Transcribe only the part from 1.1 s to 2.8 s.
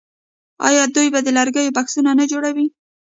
د لرګیو بکسونه نه جوړوي؟